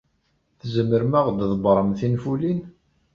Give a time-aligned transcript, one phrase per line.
[0.59, 2.59] Tzemrem ad aɣ-d-tḍebbrem tinfulin?